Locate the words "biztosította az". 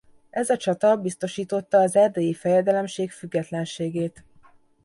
0.97-1.95